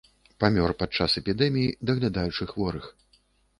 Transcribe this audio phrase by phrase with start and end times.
[0.43, 2.85] Памёр пад час эпідэміі, даглядаючы хворых.